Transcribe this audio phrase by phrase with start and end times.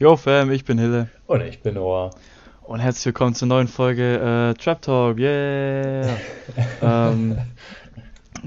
[0.00, 1.08] Yo Fam, ich bin Hille.
[1.26, 2.10] Und ich bin Noah.
[2.62, 6.06] Und herzlich willkommen zur neuen Folge äh, Trap Talk, yeah!
[6.82, 7.36] ähm,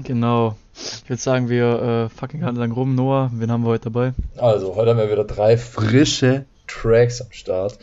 [0.02, 0.56] genau.
[0.74, 2.94] Ich würde sagen, wir äh, fucking ganz lang rum.
[2.94, 4.14] Noah, wen haben wir heute dabei?
[4.38, 7.78] Also, heute haben wir wieder drei frische Tracks am Start.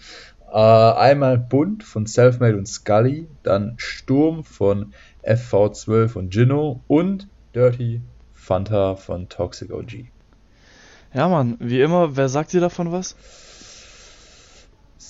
[0.51, 8.01] Äh, einmal Bunt von Selfmade und Scully, dann Sturm von FV12 und Gino und Dirty
[8.33, 10.05] Fanta von Toxic OG.
[11.13, 13.15] Ja, Mann, wie immer, wer sagt dir davon was?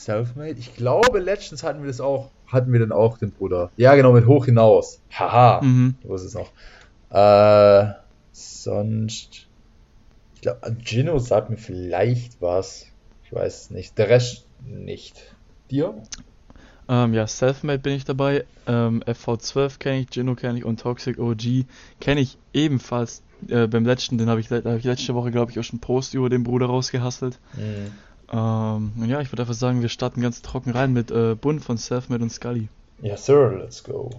[0.04, 0.56] Selfmade?
[0.58, 2.32] Ich glaube, letztens hatten wir das auch.
[2.48, 3.72] Hatten wir dann auch den Bruder.
[3.78, 5.02] Ja, genau, mit Hoch hinaus.
[5.12, 5.62] Haha.
[5.62, 5.96] Mhm.
[6.04, 6.52] Wo ist es noch?
[7.12, 7.94] Äh,
[8.32, 9.48] sonst.
[10.36, 12.88] Ich glaube, Gino sagt mir vielleicht was.
[13.26, 13.98] Ich weiß es nicht.
[13.98, 15.36] Der Rest nicht.
[15.70, 16.02] Dir?
[16.88, 18.46] Ähm, ja, Selfmade bin ich dabei.
[18.66, 21.66] Ähm, FV12 kenne ich, Gino kenne ich und Toxic OG
[22.00, 23.22] kenne ich ebenfalls.
[23.48, 25.82] Äh, beim letzten, den habe ich, hab ich letzte Woche, glaube ich, auch schon einen
[25.82, 27.40] Post über den Bruder rausgehasselt.
[27.54, 27.92] Mhm.
[28.32, 31.78] Ähm, ja, ich würde einfach sagen, wir starten ganz trocken rein mit äh, Bund von
[31.78, 32.68] Selfmade und Scully.
[33.02, 34.10] Ja, Sir, let's go.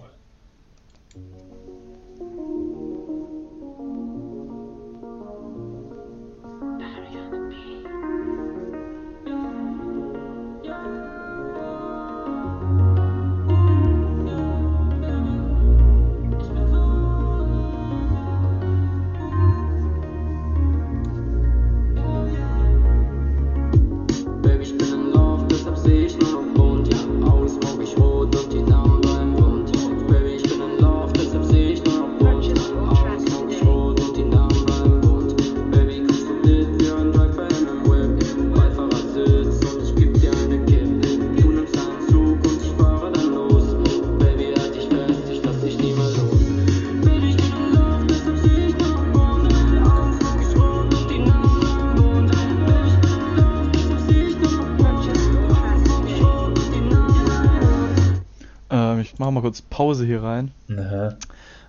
[59.51, 60.51] Kurz Pause hier rein.
[60.69, 61.17] Aha.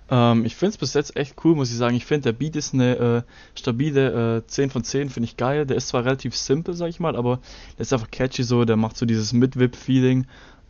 [0.09, 1.95] Ähm, ich finde es bis jetzt echt cool, muss ich sagen.
[1.95, 3.21] Ich finde, der Beat ist eine äh,
[3.59, 5.65] stabile äh, 10 von 10, finde ich geil.
[5.65, 7.39] Der ist zwar relativ simpel, sag ich mal, aber
[7.77, 8.63] der ist einfach catchy so.
[8.65, 10.25] Der macht so dieses Mid-Whip-Feeling.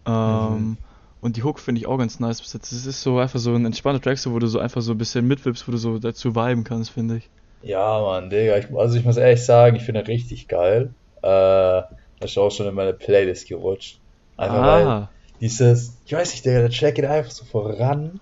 [0.06, 0.78] Ähm, Mhm.
[1.22, 2.74] Und die Hook finde ich auch ganz nice bis jetzt.
[2.74, 4.98] Es ist so einfach so ein entspannter Track, so, wo du so einfach so ein
[4.98, 7.30] bisschen mitwippst, wo du so dazu viben kannst, finde ich.
[7.62, 8.58] Ja, Mann, Digga.
[8.58, 10.94] Ich, also, ich muss ehrlich sagen, ich finde richtig geil.
[11.22, 11.84] Äh,
[12.20, 14.00] das ist auch schon in meine Playlist gerutscht.
[14.36, 15.10] Einfach weil Ah,
[15.44, 18.20] dieses, ich weiß nicht, Digga, der Track geht einfach so voran.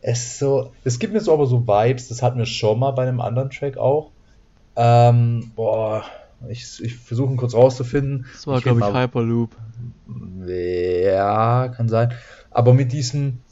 [0.00, 2.92] Es ist so, es gibt mir so aber so Vibes, das hatten wir schon mal
[2.92, 4.12] bei einem anderen Track auch.
[4.76, 6.04] Ähm, boah,
[6.48, 8.26] ich, ich versuche ihn kurz rauszufinden.
[8.32, 9.56] das war, Ich glaube ich, mal- Hyperloop.
[10.46, 12.12] Ja, kann sein.
[12.50, 13.42] Aber mit diesem,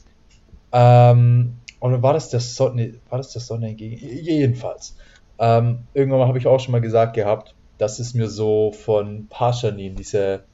[0.71, 3.97] ähm, oder war das der Sonne, war das der Sonne entgegen?
[3.97, 4.95] Jedenfalls.
[5.39, 9.95] Ähm, irgendwann habe ich auch schon mal gesagt gehabt, dass es mir so von Paschanin
[9.95, 10.45] diese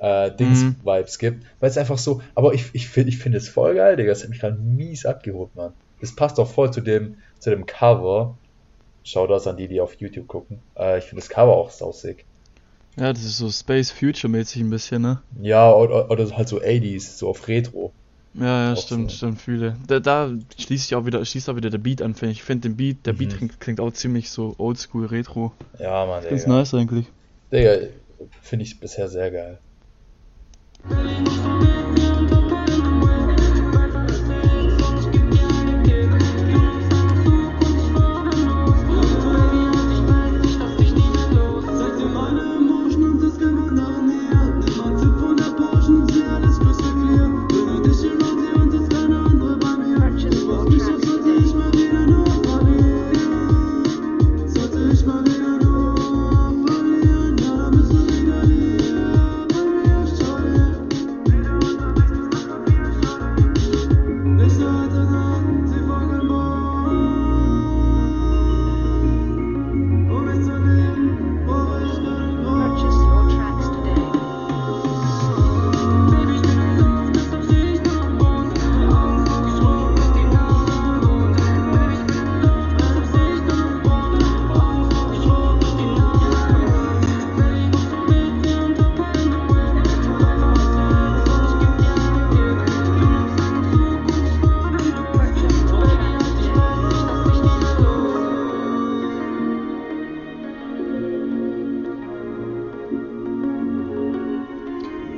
[0.00, 0.36] äh, Mhm.
[0.36, 1.44] Dings-Vibes gibt.
[1.60, 4.10] Weil es einfach so, aber ich, ich finde ich find es voll geil, Digga.
[4.10, 5.74] Das hat mich gerade mies abgeholt, Mann.
[6.00, 8.38] Das passt auch voll zu dem, zu dem Cover.
[9.02, 10.62] Schau das an die, die auf YouTube gucken.
[10.76, 12.26] Äh, ich finde das Cover auch sausick.
[12.96, 15.22] Ja, das ist so Space Future-mäßig ein bisschen, ne?
[15.40, 17.92] Ja, oder, oder halt so 80s, so auf Retro.
[18.34, 19.16] Ja, ja, stimmt, so.
[19.16, 19.76] stimmt, fühle.
[19.86, 22.38] Da, da schließt sich auch wieder, schließt auch wieder der Beat an, finde ich.
[22.38, 23.36] Ich finde den Beat, der Beat Mhm.
[23.36, 25.52] klingt, klingt auch ziemlich so oldschool, retro.
[25.78, 27.06] Ja, Mann, Ganz nice eigentlich.
[27.52, 27.88] Digga,
[28.42, 29.60] finde ich bisher sehr geil.
[30.88, 31.79] Really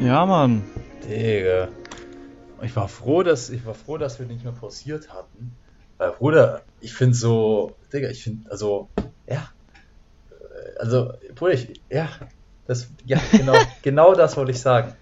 [0.03, 0.65] Ja, Mann.
[1.05, 1.69] Digga.
[2.63, 5.57] Ich war froh, dass, ich war froh, dass wir nicht mehr pausiert hatten.
[5.97, 8.91] Weil, Bruder, ich finde so, Digga, ich finde, also,
[9.29, 9.49] ja.
[10.79, 12.09] Also, Bruder, ich, ja.
[12.67, 14.95] Das, ja, genau, genau das wollte ich sagen.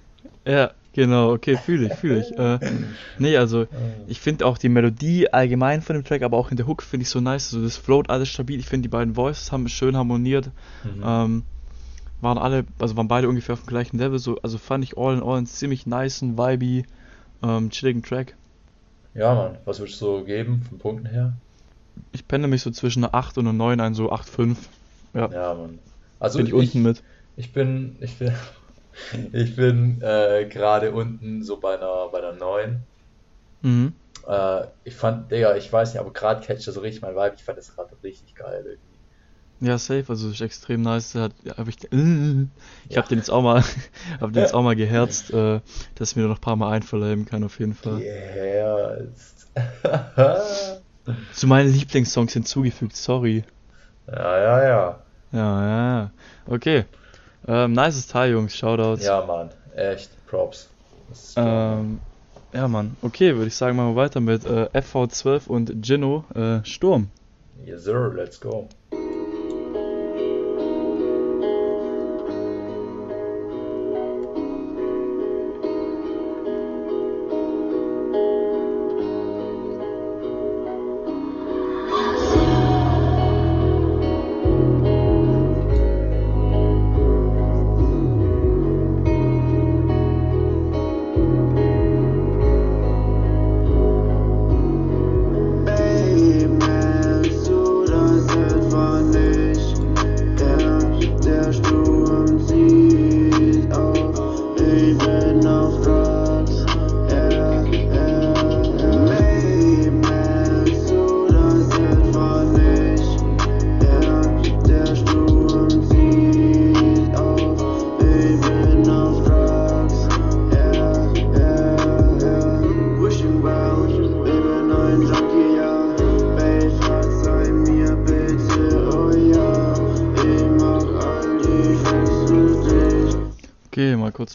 [0.47, 2.38] Ja, genau, okay, fühle ich, fühle ich.
[2.38, 2.58] Äh,
[3.19, 3.67] nee, also
[4.06, 7.03] ich finde auch die Melodie allgemein von dem Track, aber auch in der Hook finde
[7.03, 7.55] ich so nice.
[7.55, 8.58] Also das float alles stabil.
[8.58, 10.50] Ich finde die beiden Voices haben schön harmoniert.
[10.85, 11.03] Mhm.
[11.05, 11.43] Ähm,
[12.20, 14.19] waren alle, also waren beide ungefähr auf dem gleichen Level.
[14.19, 16.84] So, also fand ich all in all einen ziemlich niceen, vibey,
[17.43, 18.37] ähm, chilligen Track.
[19.14, 21.40] Ja, Mann, was würdest du so geben von Punkten her?
[22.12, 24.69] Ich penne mich so zwischen einer 8 und einer 9 ein, so 8,5.
[25.14, 25.81] Ja, Ja, Mann.
[26.19, 27.02] Also bin ich unten mit.
[27.37, 28.34] Ich bin, ich bin,
[29.32, 32.87] ich bin äh, gerade unten so bei einer, bei einer 9.
[33.62, 33.94] Mhm.
[34.26, 37.34] Äh, ich fand, Digga, ich weiß nicht, aber gerade catcht so richtig mein Vibe.
[37.37, 38.89] Ich fand das gerade richtig geil irgendwie.
[39.62, 41.14] Ja, safe, also ist extrem nice.
[41.14, 42.96] Hat, hab ich ich Ja.
[42.96, 43.62] habe den jetzt auch mal,
[44.20, 45.60] hab den jetzt auch mal geherzt, äh,
[45.96, 48.00] dass ich mir noch ein paar Mal einverleiben kann, auf jeden Fall.
[48.00, 49.36] Yes.
[51.34, 53.44] Zu meinen Lieblingssongs hinzugefügt, sorry.
[54.06, 54.98] Ja, ja, ja.
[55.32, 56.10] Ja, ja, ja.
[56.46, 56.84] Okay.
[57.46, 59.04] Ähm, nices Teil, Jungs, Shoutouts.
[59.04, 60.68] Ja, Mann, echt, Props.
[61.36, 62.00] Ähm,
[62.52, 62.96] ja, Mann.
[63.02, 67.08] Okay, würde ich sagen, machen wir weiter mit äh, FV12 und Gino, äh, Sturm.
[67.64, 68.68] Yes, sir, let's go.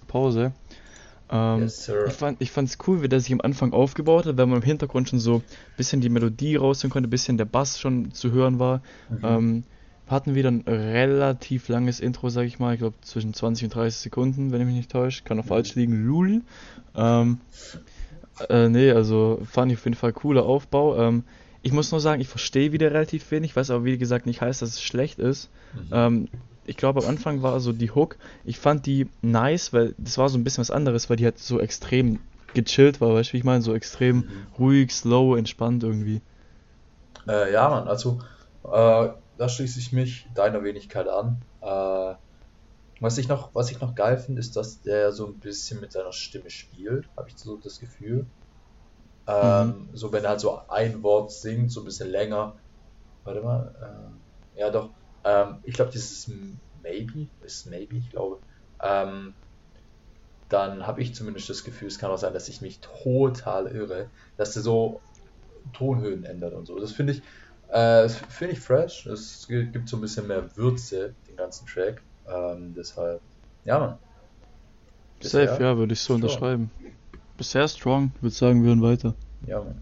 [0.03, 0.53] Okay, mal kurz Pause.
[1.27, 4.45] Ähm, Yes, ich fand, ich fand's cool, wie der sich am Anfang aufgebaut hat, weil
[4.45, 5.43] man im Hintergrund schon so ein
[5.75, 8.81] bisschen die Melodie raushören konnte, ein bisschen der Bass schon zu hören war.
[9.09, 9.19] Mhm.
[9.23, 9.63] Ähm,
[10.07, 13.99] hatten dann ein relativ langes Intro, sag ich mal, ich glaube zwischen 20 und 30
[13.99, 15.23] Sekunden, wenn ich mich nicht täusche.
[15.23, 16.43] Kann auch falsch liegen, Lul.
[16.95, 17.39] Ähm,
[18.49, 20.95] äh, nee, also fand ich auf jeden Fall cooler Aufbau.
[20.95, 21.23] Ähm,
[21.63, 24.61] ich muss nur sagen, ich verstehe wieder relativ wenig, was aber wie gesagt nicht heißt,
[24.61, 25.49] dass es schlecht ist.
[25.73, 25.89] Mhm.
[25.91, 26.27] Ähm,
[26.65, 30.29] ich glaube, am Anfang war so die Hook, ich fand die nice, weil das war
[30.29, 32.19] so ein bisschen was anderes, weil die halt so extrem
[32.53, 33.61] gechillt war, weißt du, wie ich meine?
[33.61, 34.55] So extrem Mhm.
[34.57, 36.21] ruhig, slow, entspannt irgendwie.
[37.27, 38.19] Äh, ja, Mann, also
[38.63, 41.45] äh, da schließe ich mich deiner Wenigkeit an.
[41.61, 42.15] Äh,
[43.01, 45.91] was ich noch, was ich noch geil finde, ist, dass der so ein bisschen mit
[45.93, 48.31] seiner Stimme spielt, habe ich so das Gefühl.
[49.27, 52.61] Ähm, So wenn er halt so ein Wort singt, so ein bisschen länger.
[53.23, 54.21] Warte mal,
[54.55, 54.93] äh, ja doch.
[55.25, 56.31] Ähm, ich glaube, dieses
[56.81, 58.43] Maybe, ist Maybe, ich glaube.
[58.81, 59.35] Ähm,
[60.49, 64.11] dann habe ich zumindest das Gefühl, es kann auch sein, dass ich mich total irre,
[64.37, 65.03] dass er so
[65.73, 66.79] Tonhöhen ändert und so.
[66.79, 67.23] Das finde ich,
[67.69, 69.07] äh, finde ich fresh.
[69.07, 72.03] Es gi- gibt so ein bisschen mehr Würze, den ganzen Track.
[72.27, 73.23] Ähm, deshalb,
[73.63, 73.99] ja, Mann.
[75.21, 76.21] Safe, Bisher ja, würde ich so strong.
[76.21, 76.71] unterschreiben.
[77.37, 79.15] Bisher strong, würde sagen, wir hören weiter.
[79.47, 79.81] Ja, Mann.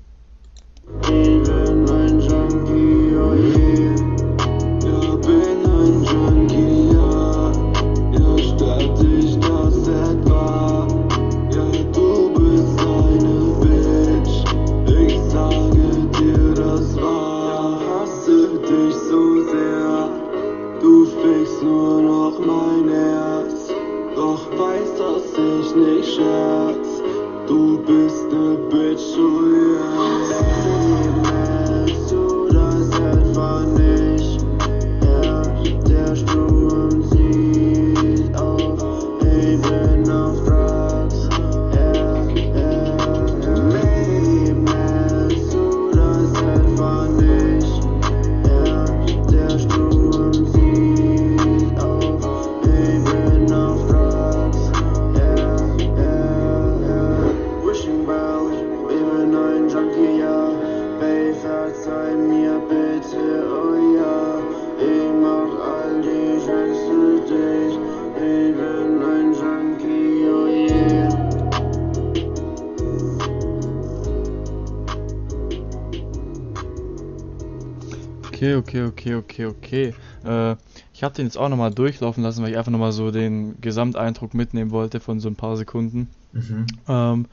[78.55, 79.93] Okay, okay, okay, okay, okay.
[80.25, 80.55] Äh,
[80.93, 84.33] ich habe den jetzt auch nochmal durchlaufen lassen, weil ich einfach nochmal so den Gesamteindruck
[84.33, 86.10] mitnehmen wollte von so ein paar Sekunden.
[86.31, 86.65] Mhm.
[86.88, 87.25] Ähm,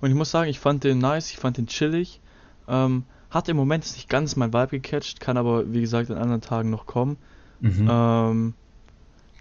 [0.00, 2.20] und ich muss sagen, ich fand den nice, ich fand den chillig.
[2.68, 6.40] Ähm, hat im Moment nicht ganz mein Vibe gecatcht, kann aber wie gesagt an anderen
[6.40, 7.16] Tagen noch kommen.
[7.60, 7.88] Mhm.
[7.90, 8.54] Ähm,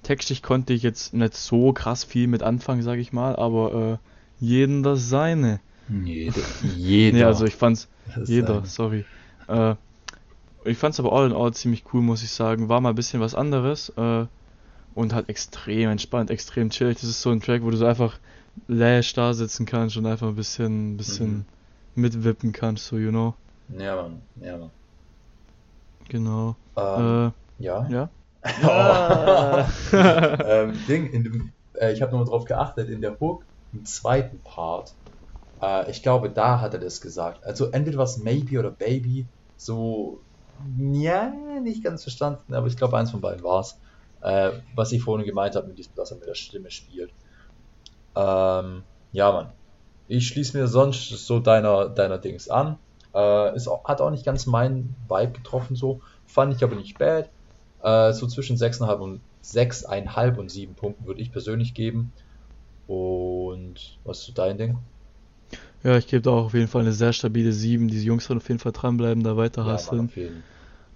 [0.02, 4.44] textlich konnte ich jetzt nicht so krass viel mit anfangen, sage ich mal, aber äh,
[4.44, 5.60] jeden das seine.
[6.04, 6.42] Jeder.
[6.78, 7.18] Jeder.
[7.18, 7.88] Nee, also ich fand's,
[8.25, 8.66] jeder, seine.
[8.66, 9.06] sorry.
[9.48, 9.75] Äh,
[10.65, 12.70] ich fand's aber all in all ziemlich cool, muss ich sagen.
[12.70, 14.25] War mal ein bisschen was anderes äh,
[14.93, 17.00] und halt extrem entspannt, extrem chillig.
[17.00, 18.20] Das ist so ein Track, wo du so einfach
[18.67, 21.46] lash da sitzen kannst und einfach ein bisschen, bisschen
[21.96, 23.36] mitwippen kannst, so you know.
[23.67, 24.22] Ja, Mann.
[24.36, 24.72] Ja, Mann.
[26.10, 26.55] Genau.
[26.75, 27.88] Ähm, Äh, ja.
[27.89, 28.10] ja.
[30.46, 34.41] ähm, Ding, in dem, äh, ich habe nochmal drauf geachtet, in der Hook, im zweiten
[34.43, 34.96] Part,
[35.62, 37.43] äh, ich glaube, da hat er das gesagt.
[37.43, 40.25] Also entweder was Maybe oder Baby, so,
[40.78, 41.32] ja,
[41.62, 43.78] nicht ganz verstanden, aber ich glaube, eins von beiden war es.
[44.22, 47.12] Äh, was ich vorhin gemeint habe, mit diesem, dass er mit der Stimme spielt.
[48.16, 49.50] Ähm, ja, Mann.
[50.08, 52.78] Ich schließe mir sonst so deiner, deiner Dings an.
[53.14, 56.02] Äh, auch, hat auch nicht ganz meinen Vibe getroffen, so.
[56.26, 57.30] Fand ich aber nicht bad.
[57.82, 62.14] Äh, so zwischen 6,5 und 6,5 und 7 Punkten würde ich persönlich geben.
[62.88, 64.78] Und was ist dein Ding?
[65.84, 67.88] Ja, ich gebe da auch auf jeden Fall eine sehr stabile 7.
[67.90, 70.44] Die Jungs sollen auf jeden Fall dranbleiben, da weiter Ja, auf jeden.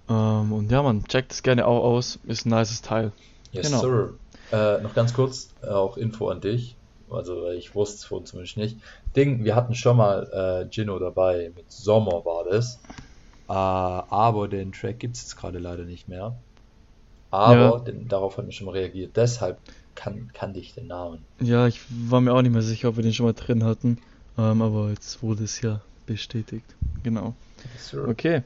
[0.08, 2.18] Ähm, und ja, man, checkt es gerne auch aus.
[2.26, 3.12] Ist ein nices Teil.
[3.52, 3.80] Yes, Genau.
[3.80, 4.18] sir.
[4.50, 6.76] Äh, noch ganz kurz, äh, auch Info an dich.
[7.10, 8.76] Also, weil ich wusste es vorhin zumindest nicht.
[9.14, 11.52] Ding, wir hatten schon mal äh, Gino dabei.
[11.54, 12.78] Mit Sommer war das.
[13.48, 16.42] Äh, aber den Track gibt es jetzt gerade leider nicht mehr.
[17.30, 17.78] Aber Ja.
[17.80, 19.16] den, darauf hat mir schon mal reagiert.
[19.16, 19.60] Deshalb
[19.94, 21.26] kann, kannte ich den Namen.
[21.40, 21.80] Ja, ich
[22.10, 23.98] war mir auch nicht mehr sicher, ob wir den schon mal drin hatten.
[24.38, 26.64] Ähm, aber jetzt wurde es ja bestätigt.
[27.02, 27.34] Genau.
[27.74, 28.08] Yes, sir.
[28.08, 28.42] Okay.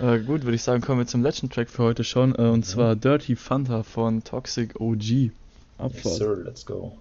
[0.00, 2.34] Äh, gut, würde ich sagen, kommen wir zum letzten Track für heute schon.
[2.34, 5.02] Äh, und zwar Dirty Fanta von Toxic OG.
[5.02, 5.30] Yes,
[5.78, 6.14] Abfahrt.
[6.14, 6.96] sir, let's go.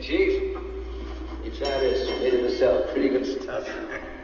[0.00, 0.56] Chief,
[1.44, 2.08] you try this.
[2.20, 2.86] Made in the cell.
[2.92, 3.66] Pretty good stuff.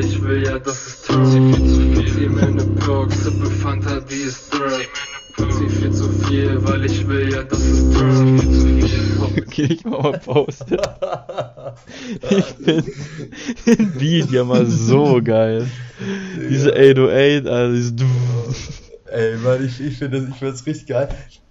[0.00, 1.56] ich will ja, dass es turnt.
[2.14, 4.88] Zieh meine Park, Simple Fanta, die ist dirt.
[5.36, 8.40] Zieh viel zu viel, weil ich will ja, dass es turnt.
[9.36, 10.64] Okay, ich mach mal Pause.
[12.30, 12.92] ich finde
[13.66, 15.66] den Beat ja mal so geil.
[16.48, 18.80] Diese 808, also dieses
[19.10, 21.08] Ey, Mann, ich, ich finde das, ich finde das richtig geil.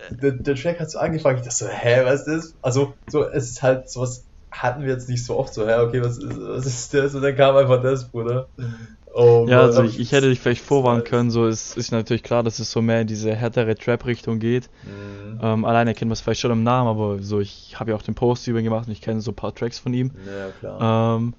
[0.10, 2.56] Der, der Track hat so angefangen, ich dachte so, hä, was ist das?
[2.62, 6.02] Also, so, es ist halt, sowas hatten wir jetzt nicht so oft, so, hä, okay,
[6.04, 7.16] was ist, was ist das?
[7.16, 8.48] Und dann kam einfach das, Bruder.
[9.14, 12.24] Oh, Ja, Mann, also ich, ich hätte dich vielleicht vorwarnen können, so es ist natürlich
[12.24, 14.70] klar, dass es so mehr in diese härtere Trap-Richtung geht.
[14.84, 15.40] Mhm.
[15.42, 18.02] Ähm, alleine kennt man es vielleicht schon im Namen, aber so ich habe ja auch
[18.02, 20.12] den Post über ihn gemacht und ich kenne so ein paar Tracks von ihm.
[20.26, 21.18] Ja, klar.
[21.18, 21.34] Ähm,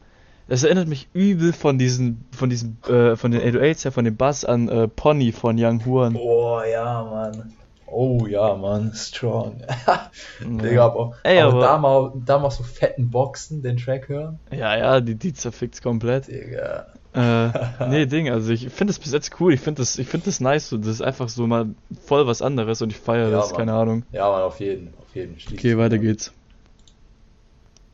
[0.49, 4.17] es erinnert mich übel von diesen, von diesem, äh, von den 808s her, von dem
[4.17, 6.17] Bass an äh, Pony von Young Huan.
[6.17, 7.55] Oh, ja, Mann.
[7.91, 9.63] Oh, ja, Mann, strong.
[10.41, 14.41] Digga, aber, Ey, aber, aber- da, mal, da mal so fetten Boxen den Track hören.
[14.53, 16.29] Ja, ja, die, die zerfickt's komplett.
[16.29, 16.87] Digga.
[17.13, 17.51] Äh,
[17.89, 20.39] nee, Ding, also ich finde das bis jetzt cool, ich finde das, ich finde das
[20.41, 21.75] nice, so, das ist einfach so mal
[22.07, 23.59] voll was anderes und ich feiere Ja, das, Mann.
[23.59, 24.05] keine Ahnung.
[24.13, 25.39] Ja, Mann, auf jeden, auf jeden.
[25.41, 26.33] Schließ Okay, weiter geht's.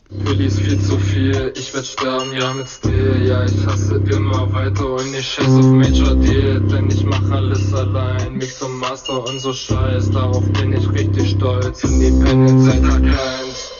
[0.08, 4.52] Willi ist viel zu viel, ich werd sterben, ja mit Stil, ja ich hasse immer
[4.52, 9.24] weiter und ich scheiß auf Major Deal, denn ich mach alles allein, Mix und Master
[9.24, 13.72] und so Scheiß, darauf bin ich richtig stolz, Independent seit Tag 1.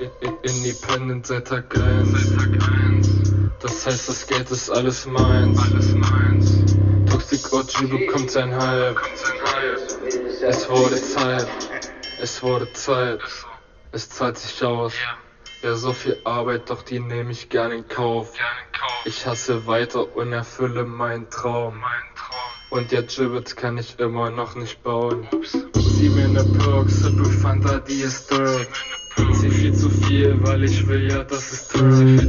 [0.00, 3.12] I- I- Independent seit Tag 1.
[3.60, 5.58] Das heißt, das Geld ist alles meins.
[7.10, 8.96] Toxic OG bekommt sein Hype.
[10.42, 11.48] Es wurde Zeit.
[12.20, 13.20] Es wurde Zeit.
[13.96, 14.92] Es zahlt sich aus.
[15.62, 18.30] Ja, so viel Arbeit, doch die nehme ich gern in Kauf.
[19.06, 21.82] Ich hasse weiter und erfülle meinen Traum.
[22.68, 25.26] Und der Gibbets kann ich immer noch nicht bauen.
[25.72, 28.68] Sieh mir ne Perk, Simple Fanta, die ist dirt.
[29.32, 32.20] Zieh viel zu viel, weil ich will ja, dass es dirt.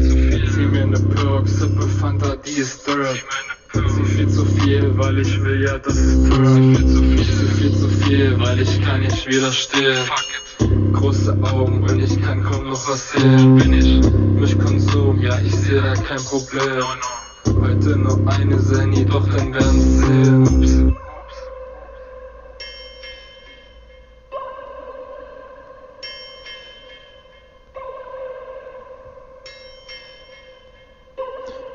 [0.53, 3.25] Zieh mir ne Perk, Simple Fanta, die ist dirt.
[3.73, 6.77] Zieh viel zu viel, weil ich will ja, dass es dirt.
[6.77, 8.06] Zieh viel zu viel,
[8.47, 10.09] weil ich kann nicht widerstehen.
[10.93, 13.55] Große Augen und ich kann kaum noch was sehen.
[13.57, 14.01] Bin ich
[14.39, 16.85] mich Konsum, ja ich sehe da kein Problem.
[17.59, 20.97] Heute nur eine Seni, doch dann werden's sehen.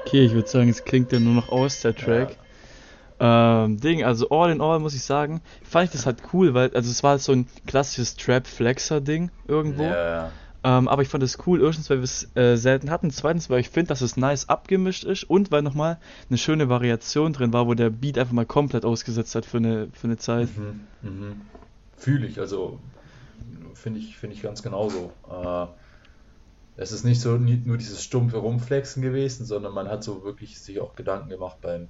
[0.06, 2.41] Okay, ich würde sagen, es klingt ja nur noch aus, der Track.
[3.24, 6.74] Ähm, Ding, also all in all muss ich sagen, fand ich das halt cool, weil,
[6.74, 9.84] also es war halt so ein klassisches Trap-Flexer-Ding irgendwo.
[9.84, 10.32] Ja.
[10.64, 13.60] Ähm, aber ich fand es cool, erstens, weil wir es äh, selten hatten, zweitens, weil
[13.60, 15.98] ich finde, dass es nice abgemischt ist und weil nochmal
[16.30, 19.86] eine schöne Variation drin war, wo der Beat einfach mal komplett ausgesetzt hat für eine,
[19.92, 20.48] für eine Zeit.
[20.56, 21.40] Mhm, mhm.
[21.96, 22.80] Fühle ich, also
[23.74, 25.12] finde ich, finde ich ganz genauso.
[25.30, 25.66] Äh,
[26.76, 30.58] es ist nicht so nie, nur dieses stumpfe Rumflexen gewesen, sondern man hat so wirklich
[30.58, 31.88] sich auch Gedanken gemacht beim,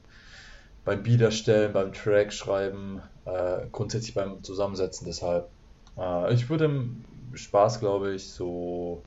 [0.84, 5.06] beim Beat erstellen, beim Track schreiben, äh, grundsätzlich beim Zusammensetzen.
[5.06, 5.48] Deshalb,
[5.96, 9.02] äh, ich würde im Spaß, glaube ich, so,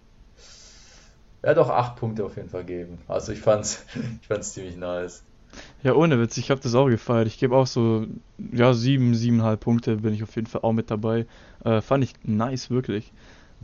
[1.44, 3.00] ja doch, acht Punkte auf jeden Fall geben.
[3.08, 3.86] Also ich fand's,
[4.22, 5.24] ich fand's ziemlich nice.
[5.84, 7.28] Ja, ohne Witz, ich habe das auch gefeiert.
[7.28, 8.06] Ich gebe auch so,
[8.52, 11.28] ja, sieben, siebeneinhalb Punkte bin ich auf jeden Fall auch mit dabei.
[11.64, 13.14] Äh, fand ich nice, wirklich.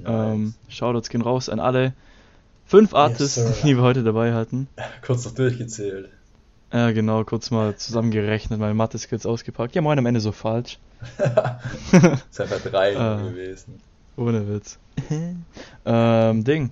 [0.05, 1.93] Ähm, Shoutouts gehen raus an alle
[2.65, 3.53] fünf Artists, sir.
[3.63, 4.67] die wir heute dabei hatten.
[5.05, 6.09] Kurz noch durchgezählt.
[6.73, 9.75] Ja, genau, kurz mal zusammengerechnet, meine Mathe-Skills ausgepackt.
[9.75, 10.79] Ja, moin, am Ende so falsch.
[11.17, 12.01] Es
[12.31, 13.29] ist einfach drei Äh.
[13.29, 13.81] gewesen.
[14.17, 14.77] Ohne Witz.
[15.85, 16.69] ähm, Ding.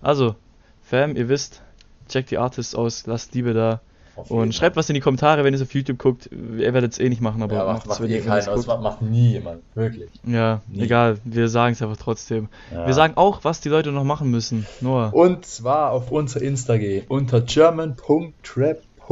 [0.00, 0.34] Also,
[0.82, 1.62] Fam, ihr wisst,
[2.08, 3.80] checkt die Artists aus, lasst Liebe da.
[4.28, 6.28] Und schreibt was in die Kommentare, wenn ihr es auf YouTube guckt.
[6.30, 8.66] Ihr werdet es eh nicht machen, aber Ja, macht, macht wenn eh ihr keiner, das
[8.66, 10.10] macht, nie jemand, wirklich.
[10.24, 10.82] Ja, Nie.
[10.82, 12.48] egal, wir sagen es einfach trotzdem.
[12.70, 12.86] Ja.
[12.86, 14.66] Wir sagen auch, was die Leute noch machen müssen.
[14.82, 15.14] Noah.
[15.14, 17.46] Und zwar auf unser Insta gehen, unter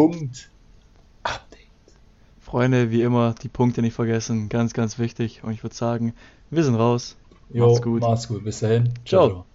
[0.00, 1.60] german.trap.update.
[2.40, 4.48] Freunde, wie immer, die Punkte nicht vergessen.
[4.48, 5.44] Ganz, ganz wichtig.
[5.44, 6.14] Und ich würde sagen,
[6.50, 7.16] wir sind raus.
[7.52, 8.00] Jo, Macht's gut.
[8.02, 8.92] Macht's gut, bis dahin.
[9.04, 9.28] Ciao.
[9.28, 9.46] ciao.